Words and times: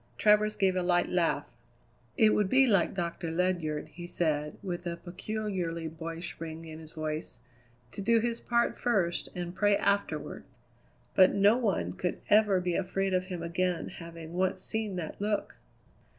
Travers 0.17 0.55
gave 0.55 0.75
a 0.75 0.81
light 0.81 1.09
laugh. 1.09 1.53
"It 2.17 2.33
would 2.33 2.49
be 2.49 2.65
like 2.65 2.95
Doctor 2.95 3.29
Ledyard," 3.29 3.89
he 3.89 4.07
said 4.07 4.57
with 4.63 4.87
a 4.87 4.97
peculiarly 4.97 5.87
boyish 5.87 6.41
ring 6.41 6.65
in 6.65 6.79
his 6.79 6.93
voice, 6.93 7.39
"to 7.91 8.01
do 8.01 8.19
his 8.19 8.41
part 8.41 8.79
first 8.79 9.29
and 9.35 9.53
pray 9.53 9.77
afterward." 9.77 10.43
"But 11.13 11.35
no 11.35 11.55
one 11.55 11.93
could 11.93 12.19
ever 12.31 12.59
be 12.59 12.75
afraid 12.75 13.13
of 13.13 13.25
him 13.25 13.43
again 13.43 13.89
having 13.89 14.33
once 14.33 14.63
seen 14.63 14.95
that 14.95 15.21
look!" 15.21 15.57